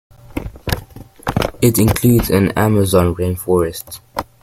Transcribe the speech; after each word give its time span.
It 1.61 1.77
includes 1.77 2.31
an 2.31 2.57
Amazonian 2.57 3.35
rainforest. 3.35 3.99